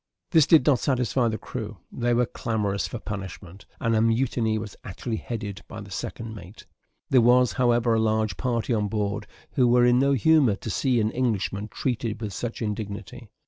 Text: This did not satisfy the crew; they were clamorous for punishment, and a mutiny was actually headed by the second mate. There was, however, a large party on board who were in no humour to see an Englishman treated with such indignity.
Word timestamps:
This 0.31 0.47
did 0.47 0.65
not 0.65 0.79
satisfy 0.79 1.27
the 1.27 1.37
crew; 1.37 1.77
they 1.91 2.15
were 2.15 2.25
clamorous 2.25 2.87
for 2.87 2.97
punishment, 2.97 3.67
and 3.79 3.95
a 3.95 4.01
mutiny 4.01 4.57
was 4.57 4.75
actually 4.83 5.17
headed 5.17 5.61
by 5.67 5.79
the 5.79 5.91
second 5.91 6.33
mate. 6.33 6.65
There 7.11 7.21
was, 7.21 7.51
however, 7.51 7.93
a 7.93 7.99
large 7.99 8.35
party 8.35 8.73
on 8.73 8.87
board 8.87 9.27
who 9.51 9.67
were 9.67 9.85
in 9.85 9.99
no 9.99 10.13
humour 10.13 10.55
to 10.55 10.71
see 10.71 10.99
an 10.99 11.11
Englishman 11.11 11.67
treated 11.67 12.19
with 12.19 12.33
such 12.33 12.63
indignity. 12.63 13.29